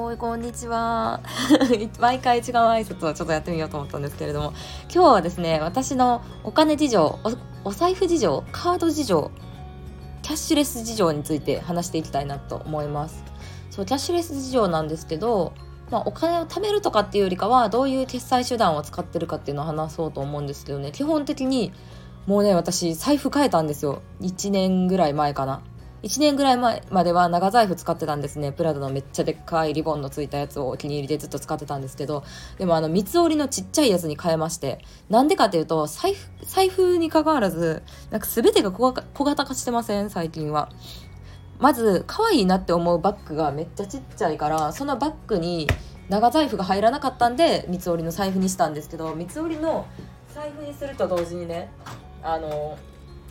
[0.00, 1.20] ここんにちは。
[2.00, 4.54] 毎回違う挨拶をちょっとやってみようと思ったんですけれども。
[4.92, 7.18] 今日はですね私のお金事情
[7.64, 9.30] お財布事情カード事情
[10.22, 13.22] キャッシュレス事情について話していきたいなと思います。
[13.70, 15.52] そうキャッシュレス事情なんですけど
[15.90, 20.92] まあ、お金を貯めるとかっていうよりかはどういう決済手段を使ってるかっていうのを話そうと思うんですけどね。
[20.92, 21.72] 基本的に
[22.26, 24.02] もうね私財布変えたんですよ。
[24.20, 25.62] 1年ぐらい前かな。
[26.02, 28.52] 1年ぐらい前までは長財布使ってたんですね。
[28.52, 32.24] プラダのめっちゃでっかいリボンのついたやつをお気に入りでずっと使ってたんですけど。
[32.58, 34.78] でもあの三つ折りのちっちゃいやつに変えまして。
[35.08, 40.10] なんでかっていうと財布財布に関わらずなんか全てが小型化してません？
[40.10, 40.70] 最近は。
[41.58, 45.68] まず可愛いなって思うバッグがめっちゃちっちゃいからそのバッグに
[46.08, 49.86] 長財布が入らなかったんで三つ折りの財布にしたんですけど三つ折りの
[50.34, 51.70] 財布にすると同時にね
[52.22, 52.78] あの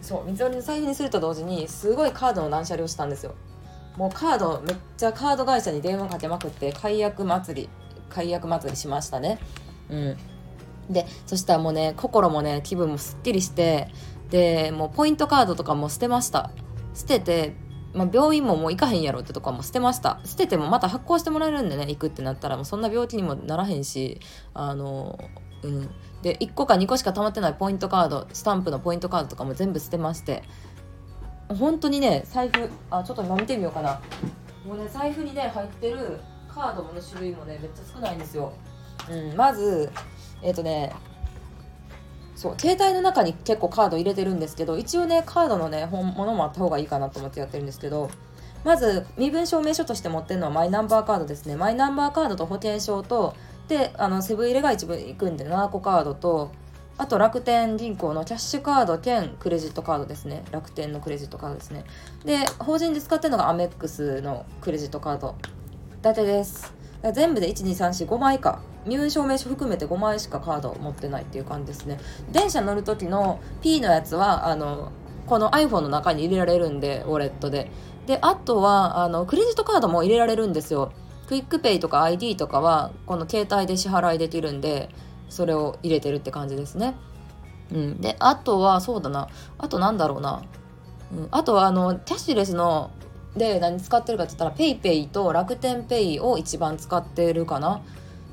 [0.02, 3.36] そう三つ折りの財布にすると同時にすごいカードの断捨離をしたんですよ。
[3.98, 7.70] もうカードめっちゃカード会社に電話かけまくって解約祭り
[8.10, 9.40] 解約祭りしましたね。
[9.90, 10.18] うん。
[10.90, 13.90] でそしたらもうね心もね気分もすっきりして
[14.30, 16.52] でもうポイントカードとかも捨てました。
[16.94, 17.56] 捨てて、
[17.94, 20.20] まあ、病院ももう行かへんやろってとかも捨てました。
[20.24, 24.20] 捨ててもまた発行してもらえるんでね行くってなったらもうそんな病気にもならへんし
[24.54, 25.20] あの
[25.64, 25.90] うん。
[26.22, 30.44] で1個か2個しか溜まってないポイントカードスタンプのポイントカードとかも全部捨てまして。
[31.48, 34.00] 本当にね財布あちょっと今見てみようかな。
[34.66, 38.52] もうね財布にね入ってるカードもね種類もねめっちゃ少ないんですよ、
[39.10, 39.90] うん、まず
[40.42, 40.94] えっ、ー、とね
[42.36, 48.10] そう携帯の中に結構カード入れてるんですけど一応ねカードのね本物もあった方がいいかなと思ってやってるんですけど
[48.64, 51.56] まず身分証明書として持ってるのはマイナンバーカードですね。
[51.56, 53.34] マイナンバーカードと保険証と
[53.70, 56.52] であのセブン入れが一部行くんで7個カードと
[56.98, 60.44] あと楽天銀行のキャッシュカード兼クレジットカードですね。
[60.52, 61.86] 楽天のクレジットカードですね。
[62.26, 65.36] で法人で使ってるのがアメックスのクレジットカード。
[66.02, 66.74] だけです。
[67.14, 68.60] 全部で12345枚か。
[68.86, 72.00] 身分証明書含めて5枚しかカード持ってないっていう感じですね。
[72.34, 74.92] 電車乗る時の P のやつはあの
[75.26, 77.72] この iPhone の中に入れられるんでウォレットで。
[78.08, 80.92] であとはあのクレジットカードも入れられるんですよ。
[81.30, 84.90] QUICPay とか iD とかはこの携帯で支払いできるんで
[85.30, 86.96] それを入れてるって感じですね。
[87.72, 89.28] うん、であとはそうだな。
[89.60, 90.42] あとなんだろうな、
[91.14, 92.90] うん、あとはあのキャッシュレスの
[93.38, 97.84] で何使ってるかって言ったら PayPay と楽天 Pay を一番使ってるかな。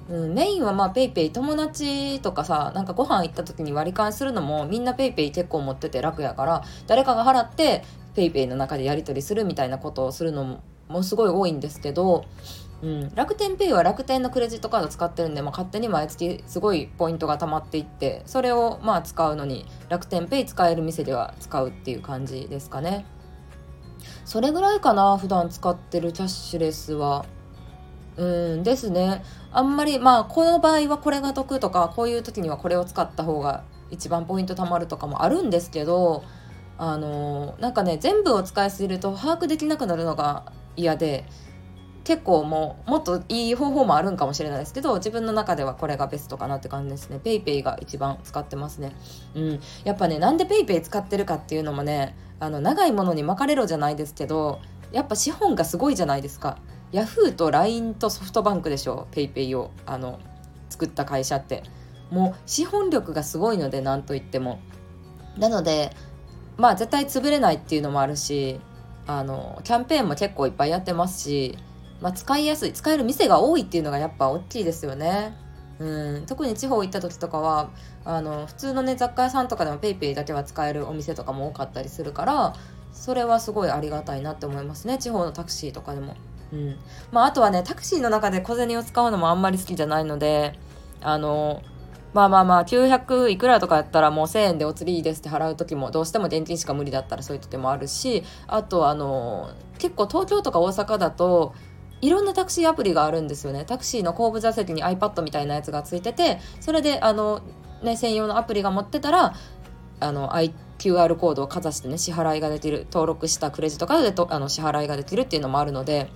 [0.08, 7.84] うん、メインはまあ PayPay 友達とかさなんかご飯行った時に割り勘するのもみんな PayPay 結構持ってて楽やから誰かが払って
[8.14, 12.24] PayPay の中でやり取りするみたいなことをするのももすごい多いんですけど
[12.82, 23.06] うん、楽天ペイは楽天のクレジットカード使ってるんで、まあ、勝手に毎月すごいポイントが貯まっていってそれをまあ使うのに楽天ペイ使える店では使うっていう感じですかね。
[24.24, 27.24] それぐらいかな普段使ってるキャッシュレスは。
[28.16, 29.22] うんですね。
[29.52, 36.24] あんまりまあこの場合はこれが得とかこういう時にはこれを使った方が一番ポイント貯まるとかもあるんですけど
[36.78, 41.26] あのなんかね全部を使いすぎると把握できなくなるのが嫌で
[42.06, 47.18] 結構もうもっといい方法もあるんかもしれないですけど自分の中ではこれがベストかなって感じですね。
[47.22, 48.92] PayPay が一番使ってますね。
[49.34, 49.60] うん。
[49.82, 54.60] やっぱねなんで PayPay 使ってるかっていうのもねあの長いものに巻かれろじゃないですけど
[54.92, 56.58] やっぱ資本がすごいじゃないですか。
[56.92, 57.34] Yahoo!
[57.34, 59.72] と LINE とソフトバンクでしょ PayPay を。
[59.84, 60.20] あの
[60.68, 61.64] 作った会社って。
[62.12, 64.60] もう資本力がすごいので何と言っても。
[65.36, 65.90] なので
[66.56, 68.60] まあ絶対潰れないっていうのもあるし
[69.08, 71.58] あのキャンペーンも結構いっぱいやってますし
[72.00, 75.36] まあ、使いやすい使える店が多いっていうのがやっぱ大きいですよね。
[75.78, 77.70] うん、特に地方行った時とかは
[78.04, 82.54] あの普通のね雑貨屋さんとかでも PayPay だけは使えるお店とかも多かったりするから
[82.92, 86.14] それはすごいありがたいなって思いますね地方のタクシーとかでも。
[86.52, 86.76] うん
[87.10, 90.56] まあ、あとはねタクシーの中で小銭を使うのもあんまり好きじゃないので
[91.00, 91.60] あの
[92.14, 101.52] まあまあまあ900いくらとかやったらもう1000円でお釣りいいですって払う時もどうしても現金しか無理だったらそういう時もあるしあとあの結構東京とか大阪だと
[102.00, 103.64] いろんなタクシーアプリがあるんですよね。
[103.64, 107.40] タクシーの後部座席に iPad みたいなやつがついてて、それで、あの、
[107.82, 109.34] ね、専用のアプリが持ってたら、
[110.00, 110.30] あの、
[110.78, 116.08] QR コードをかざしてね、支払いができる、登録したクレジットカードでとあの支払いができるっていうのもあるので、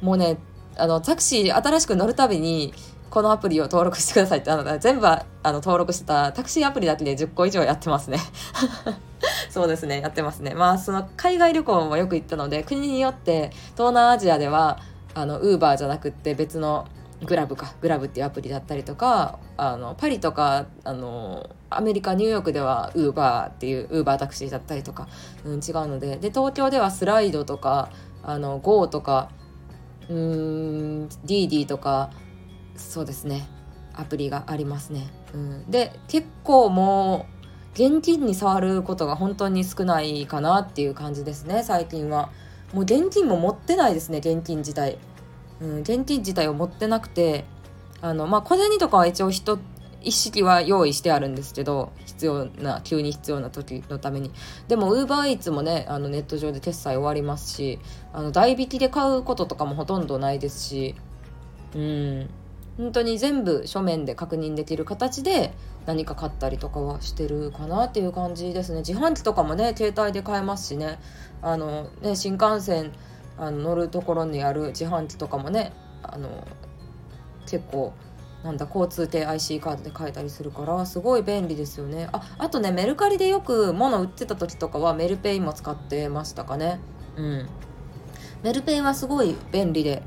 [0.00, 0.38] もうね、
[0.76, 2.74] あの、タクシー新しく乗るたびに、
[3.14, 8.18] このアプリを登録してくださいってあの全部あの登録してたタクシーアプリだけで10個以上やってますね
[9.50, 14.80] そうですねやってますねまあその海外旅行もよく行ったので国によって東南アジアでは
[15.14, 16.86] あのウーバーじゃなくって別の
[17.24, 17.74] グラブか。
[17.80, 25.08] グラブっていうアプリだったりとかあのパリとかあのアメリカニューヨークではウーバーっていうウーバータクシーだったりとか、
[25.44, 26.16] うん、違うので。
[26.16, 27.90] で東京ではスライドとか
[28.22, 29.30] あの GO とか
[30.08, 30.16] うー
[31.04, 32.10] ん DD とか
[32.76, 33.48] そうですね。
[33.96, 35.06] アプリがありますね。
[35.32, 37.34] うん、で結構もう
[37.74, 42.30] 現金に触ることが本当に少ないかなっていう感じですね最近は。
[42.74, 44.98] もう現金も持ってないですね現金自体。
[45.60, 47.44] うん、現金自体を持ってなくて
[48.00, 49.58] あのまあ小銭とかは一応一
[50.02, 54.30] 一式は用意してあるんですけど必要な急に必要な時のために
[54.68, 57.78] でもウーバーイーツもねあのネット上で決済終わりますし
[58.12, 60.94] あの代引きで買うこととかもほとんどないですし
[61.74, 62.30] うん
[62.76, 65.54] 本当に全部書面で確認できる形で
[65.86, 68.78] 何か買ったりとかはしてるかなっていう感じですね。
[68.78, 70.98] 自販機とかもね携帯で買えますしね。
[71.40, 72.92] あのね新幹線
[73.38, 75.72] あの乗るところにある自販機とかもね
[76.02, 76.46] あの
[77.46, 77.92] 結構
[78.42, 82.08] なんだ交通系 IC カードで買えたりするからすごい便利ですよね。
[82.12, 86.80] ああとねメルカリでよく物売ってた時とかはメルペイも使ってましたかね。
[87.16, 87.48] うん。
[88.42, 90.02] メルペイはすごい便利で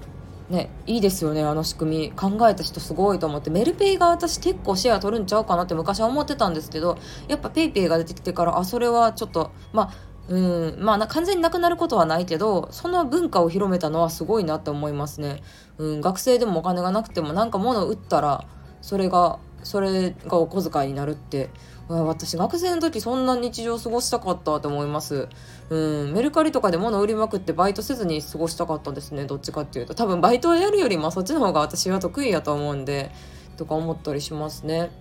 [0.49, 2.11] ねいいですよねあの仕組み。
[2.11, 3.49] 考えた人すごいと思って。
[3.49, 6.97] メルペイが私結構シェア取るんちゃうかなって昔は思ってたんですけど
[7.27, 15.41] やっぱ PayPay が出てきてからあそれはちょっとまあうんまあ完全になくなることはないけどその文化を広めたのはすごいなって思いますね、
[15.77, 18.45] うん、学生でもお金がなくてもなんか物を売ったら
[18.81, 21.50] それがそれがお小遣いになるって
[21.89, 25.30] 私学生の時そんな日常過ごしたかったと思います。
[25.69, 29.25] うんメルカリとかで物売りまくってバイトせずに過ごしたかったですね。
[29.25, 29.95] どっちかっていうと。
[29.95, 33.12] 多分バイトをやるよりもそっちの方が私は得意やと思うんで
[33.56, 34.92] とか思ったりしますね。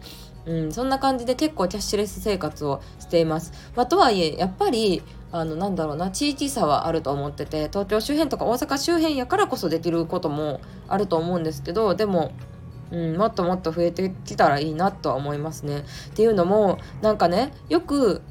[0.46, 3.52] うん、そんな感じで結構キャッシュレス生活をしています。
[3.74, 5.02] まあ、とはいえやっぱり
[5.32, 12.30] あのなんだろうな地域差はあると思ってて東京周辺とか大阪周辺やからこそできることもあると思うんですけどでも
[12.90, 15.78] うん、もっともっと増えてきたらいいなとは思いますね。
[15.78, 15.82] っ
[16.14, 18.22] ていうのもなんかねよく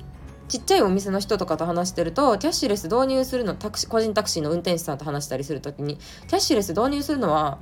[0.47, 7.57] ちっちゃいお店の人とかと話してるとキャッシュレス導入するのタクシ個人タクシーの運転手さんと話したりする時にキャッシュレス導入するのは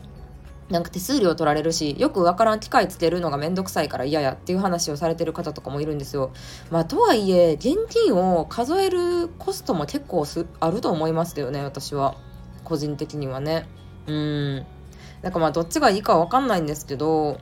[0.70, 6.32] なんか手数料取られるしよくわからん機械つけるのがめんどくさいから嫌やっていう話をされてる方とかもいるんですよ。
[6.72, 10.26] まあとはいえ現金を数えるコストも結構
[10.60, 12.16] あると思いますけどね私は
[12.64, 13.68] 個人的にはね。
[14.08, 14.66] うん
[15.24, 17.40] なんかまあどっちがいいかわかんないんですけど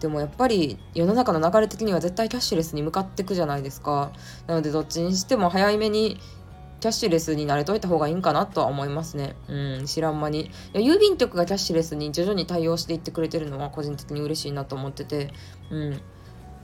[0.00, 4.12] でもやっぱり世の中の流れ的には絶対キャッシュレスに向かっていくじゃないですか。
[4.46, 6.18] なのでどっちにしても早めに
[6.80, 9.36] キャッシュレスに慣れといた方がいいんかなとは思いますね。
[9.48, 10.46] うん、知らん間に。
[10.46, 15.32] いや郵便局がキャッシュレスに徐々に対応していってくれてるのは個人的に嬉しいなと思ってて、
[15.70, 16.00] うん。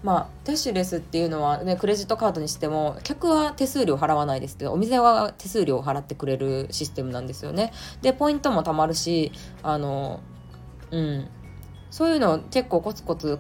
[0.03, 7.73] まあ、キャッシュレスっていうのは、ね、クレジットカードにしても客は手数料払わないですけどお店は手数料を払ってくれるシステムなんですよね。
[8.03, 9.33] でポイントも貯まるし
[9.63, 10.21] あの、
[10.91, 11.29] うん、
[11.91, 13.39] そういうのを結構コツコツ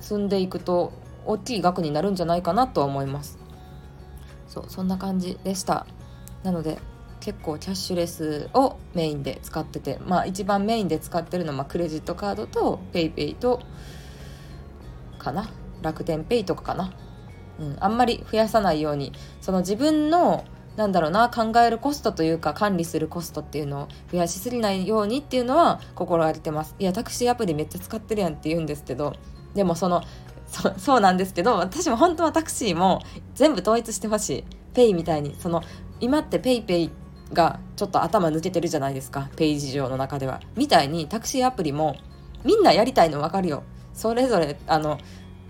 [0.00, 0.92] 積んでいくと
[1.24, 3.38] 大きい額になるんじゃないかなとは思います。
[4.48, 5.86] そうそんな感じでした。
[6.42, 6.78] なので
[7.20, 13.62] 結構キャッシュレスをメインで使っててまあ一番メインで使ってるのはクレジットカードと PayPay と
[15.18, 15.48] かな？
[15.82, 16.92] 楽天ペイとかかな、
[17.58, 20.44] うん、あんまり増やさないようにその自分の
[20.76, 26.74] なんだろうな考えるコストというか管理するコストっていうのを増やしすぎないようにっていうのは心がけてます。
[26.78, 29.14] いやタクシーアプリめっちゃ使ってるやんって言うんですけど
[29.54, 30.02] でもその
[30.46, 33.02] そそうなんですけど私も本当はタクシーも
[33.34, 34.44] 全部統一してほしい。
[34.74, 35.62] ペイみたいにその
[36.00, 36.90] 今って PayPay
[37.32, 39.28] がちょっと頭抜けてるじゃないですか。
[39.36, 40.40] ページ上の中では。
[40.56, 41.96] みたいにタクシーアプリも
[42.44, 43.62] みんなやりたいの分かるよ。
[43.94, 44.98] それぞれあの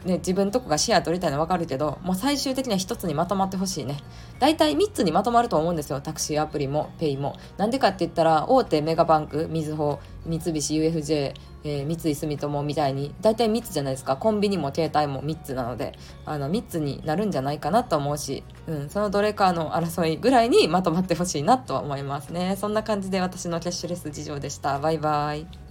[0.04, 3.98] ね、自分とこがシェア取りたいの分かるけどもう最終的には1つにまとまってほしいね。
[4.40, 6.00] 大体3つにまとまると思うんですよ。
[6.00, 7.36] タクシーアプリもペイも。
[7.56, 14.16] なんでかって言ったら大手メガバンクみずほ三菱 UFJ、えー、三井住友みたいに大体3つじゃないですか。
[14.16, 22.56] コンビニも携帯も3つなのであの3つになるんじゃないかなと思うし、うん、そのどれかの争いぐらいにまとまってほしいなと思いますね。
[22.58, 24.78] そんな感じで私のキャッシュレス事情でした。
[24.78, 25.61] バイバイ。